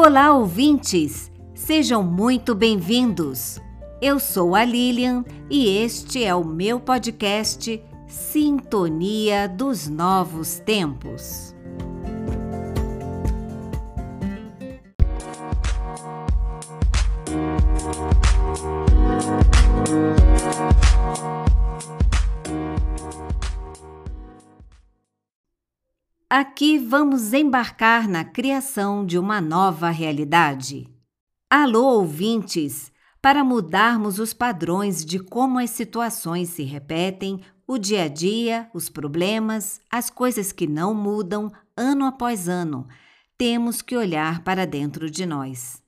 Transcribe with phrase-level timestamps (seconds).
[0.00, 1.28] Olá, ouvintes!
[1.56, 3.60] Sejam muito bem-vindos!
[4.00, 11.52] Eu sou a Lilian e este é o meu podcast Sintonia dos Novos Tempos.
[26.30, 30.86] Aqui vamos embarcar na criação de uma nova realidade.
[31.48, 32.92] Alô, ouvintes!
[33.22, 38.90] Para mudarmos os padrões de como as situações se repetem, o dia a dia, os
[38.90, 42.86] problemas, as coisas que não mudam ano após ano,
[43.38, 45.82] temos que olhar para dentro de nós.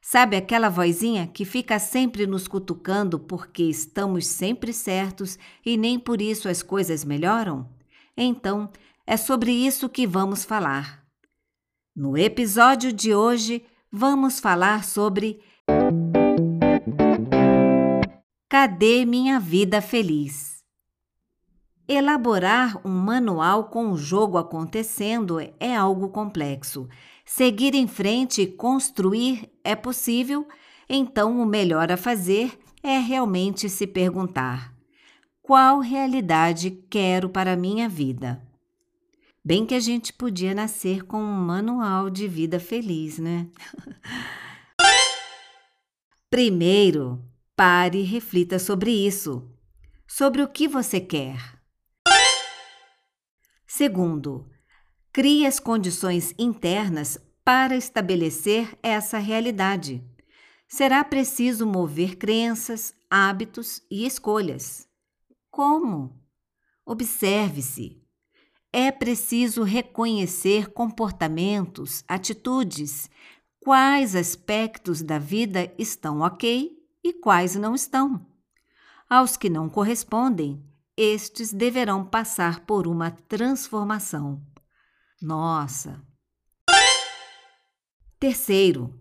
[0.00, 5.36] Sabe aquela vozinha que fica sempre nos cutucando porque estamos sempre certos
[5.66, 7.68] e nem por isso as coisas melhoram?
[8.16, 8.70] Então,
[9.06, 11.04] é sobre isso que vamos falar.
[11.94, 15.40] No episódio de hoje, vamos falar sobre
[18.48, 20.62] Cadê minha vida feliz?
[21.88, 26.88] Elaborar um manual com o jogo acontecendo é algo complexo.
[27.24, 30.46] Seguir em frente e construir é possível,
[30.88, 34.72] então o melhor a fazer é realmente se perguntar:
[35.42, 38.51] qual realidade quero para minha vida?
[39.44, 43.50] Bem que a gente podia nascer com um manual de vida feliz, né?
[46.30, 47.20] Primeiro,
[47.56, 49.50] pare e reflita sobre isso.
[50.06, 51.60] Sobre o que você quer.
[53.66, 54.48] Segundo,
[55.12, 60.04] crie as condições internas para estabelecer essa realidade.
[60.68, 64.86] Será preciso mover crenças, hábitos e escolhas.
[65.50, 66.16] Como?
[66.86, 68.01] Observe-se
[68.72, 73.10] é preciso reconhecer comportamentos, atitudes,
[73.60, 76.72] quais aspectos da vida estão ok
[77.04, 78.26] e quais não estão.
[79.08, 80.64] Aos que não correspondem,
[80.96, 84.42] estes deverão passar por uma transformação.
[85.20, 86.00] Nossa!
[88.18, 88.98] Terceiro,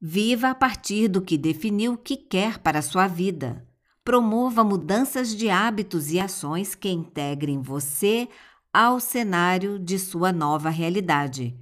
[0.00, 3.66] viva a partir do que definiu que quer para a sua vida.
[4.04, 8.28] Promova mudanças de hábitos e ações que integrem você
[8.76, 11.58] ao cenário de sua nova realidade.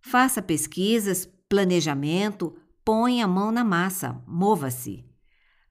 [0.00, 5.04] Faça pesquisas, planejamento, ponha a mão na massa, mova-se.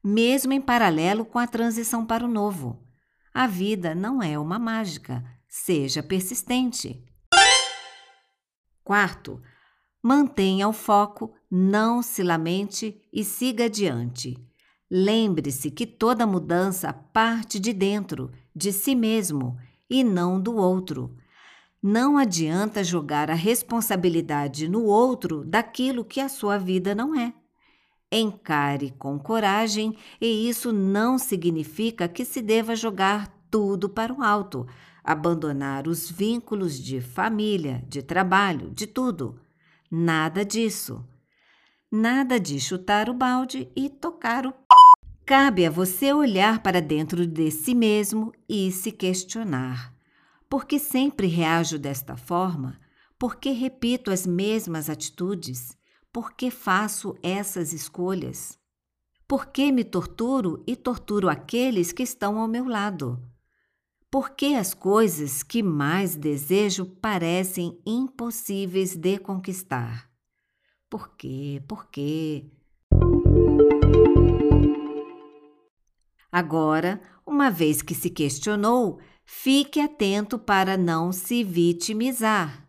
[0.04, 2.86] Mesmo em paralelo com a transição para o novo.
[3.34, 7.02] A vida não é uma mágica, seja persistente.
[8.84, 9.42] Quarto,
[10.04, 14.36] mantenha o foco, não se lamente e siga adiante.
[14.92, 19.58] Lembre-se que toda mudança parte de dentro, de si mesmo,
[19.90, 21.16] e não do outro.
[21.82, 27.34] Não adianta jogar a responsabilidade no outro daquilo que a sua vida não é.
[28.12, 34.66] Encare com coragem, e isso não significa que se deva jogar tudo para o alto,
[35.04, 39.40] abandonar os vínculos de família, de trabalho, de tudo.
[39.92, 41.06] Nada disso.
[41.92, 44.54] Nada de chutar o balde e tocar o
[45.26, 49.92] Cabe a você olhar para dentro de si mesmo e se questionar:
[50.48, 52.80] por que sempre reajo desta forma?
[53.18, 55.76] Por que repito as mesmas atitudes?
[56.14, 58.60] Por que faço essas escolhas?
[59.28, 63.20] Por que me torturo e torturo aqueles que estão ao meu lado?
[64.12, 70.08] Por que as coisas que mais desejo parecem impossíveis de conquistar?
[70.88, 71.64] Por quê?
[71.68, 72.46] Por quê?
[76.36, 82.68] Agora, uma vez que se questionou, fique atento para não se vitimizar.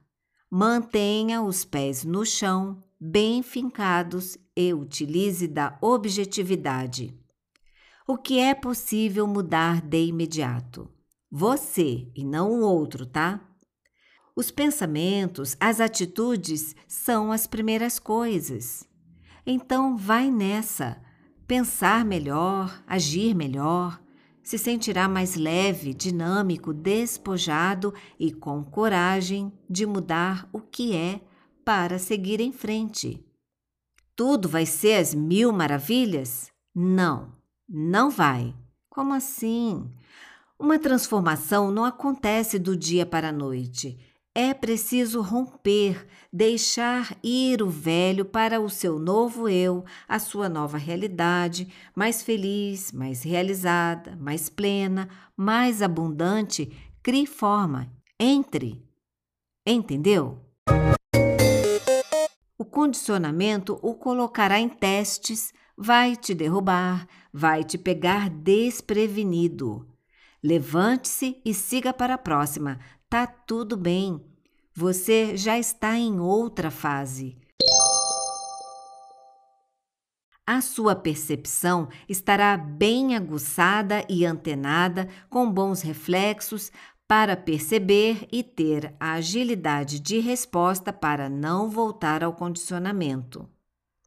[0.49, 7.13] Mantenha os pés no chão, bem fincados e utilize da objetividade.
[8.07, 10.89] O que é possível mudar de imediato?
[11.29, 13.41] Você e não o outro, tá?
[14.37, 18.89] Os pensamentos, as atitudes são as primeiras coisas.
[19.45, 21.05] Então, vai nessa
[21.47, 24.01] pensar melhor, agir melhor,
[24.43, 31.21] se sentirá mais leve, dinâmico, despojado e com coragem de mudar o que é
[31.65, 33.25] para seguir em frente.
[34.15, 36.51] Tudo vai ser as mil maravilhas?
[36.75, 37.33] Não,
[37.69, 38.55] não vai.
[38.89, 39.91] Como assim?
[40.59, 43.99] Uma transformação não acontece do dia para a noite.
[44.39, 50.77] É preciso romper, deixar ir o velho para o seu novo eu, a sua nova
[50.77, 56.71] realidade, mais feliz, mais realizada, mais plena, mais abundante.
[57.03, 57.91] Crie forma.
[58.21, 58.85] Entre.
[59.67, 60.39] Entendeu?
[62.59, 69.89] O condicionamento o colocará em testes, vai te derrubar, vai te pegar desprevenido.
[70.45, 72.79] Levante-se e siga para a próxima.
[73.17, 74.23] Tá tudo bem.
[74.75, 77.39] Você já está em outra fase.
[80.47, 86.71] A sua percepção estará bem aguçada e antenada, com bons reflexos,
[87.09, 93.49] para perceber e ter a agilidade de resposta para não voltar ao condicionamento.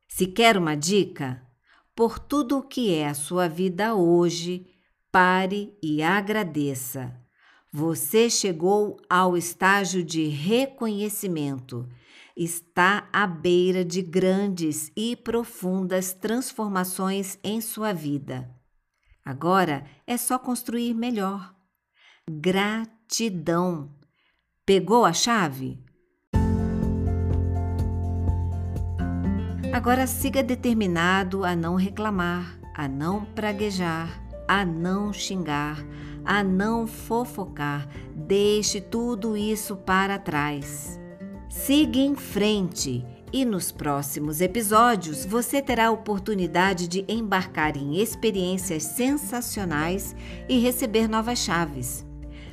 [0.07, 1.41] Se quer uma dica,
[1.95, 4.67] por tudo o que é a sua vida hoje,
[5.11, 7.27] pare e agradeça.
[7.71, 11.87] Você chegou ao estágio de reconhecimento.
[12.35, 18.49] Está à beira de grandes e profundas transformações em sua vida.
[19.23, 21.53] Agora é só construir melhor
[22.29, 23.89] gratidão.
[24.65, 25.79] Pegou a chave?
[29.73, 35.85] Agora siga determinado a não reclamar, a não praguejar, a não xingar,
[36.25, 37.87] a não fofocar.
[38.15, 40.99] Deixe tudo isso para trás.
[41.47, 48.81] Siga em frente e nos próximos episódios você terá a oportunidade de embarcar em experiências
[48.81, 50.15] sensacionais
[50.49, 52.03] e receber novas chaves.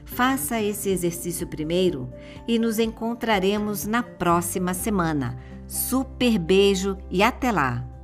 [0.05, 2.13] Faça esse exercício primeiro
[2.47, 5.39] e nos encontraremos na próxima semana.
[5.67, 7.96] Super beijo e até lá!